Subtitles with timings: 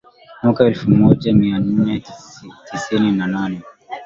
[0.43, 2.03] mwaka elfu moja mia nne
[2.71, 3.61] tisini na nane